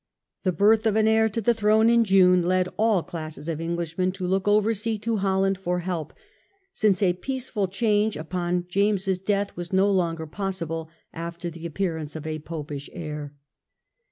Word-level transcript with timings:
The 0.41 0.51
birth 0.51 0.87
of 0.87 0.95
an 0.95 1.07
heir 1.07 1.29
to 1.29 1.41
the 1.41 1.53
throne 1.53 1.87
in 1.87 2.03
June 2.03 2.41
led 2.41 2.67
all 2.75 3.03
classes 3.03 3.47
of 3.47 3.61
Englishmen 3.61 4.11
to 4.13 4.25
look 4.25 4.47
over 4.47 4.73
sea 4.73 4.97
to 4.97 5.17
Holland 5.17 5.59
for 5.59 5.81
help, 5.81 6.11
since 6.73 7.03
a 7.03 7.13
peaceful 7.13 7.67
change 7.67 8.17
upon 8.17 8.65
James' 8.67 9.19
death 9.19 9.55
was 9.55 9.71
no 9.71 9.91
longer 9.91 10.25
possible, 10.25 10.89
after 11.13 11.51
the 11.51 11.67
appearance 11.67 12.15
of 12.15 12.25
a 12.25 12.39
Popish 12.39 12.89
heir. 12.93 13.35